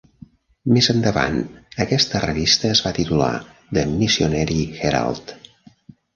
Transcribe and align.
Més 0.77 0.87
endavant, 0.93 1.37
aquesta 1.85 2.21
revista 2.23 2.71
es 2.77 2.81
va 2.87 2.95
titular 3.01 3.29
"The 3.79 3.85
Missionary 3.93 4.59
Herald". 4.81 5.37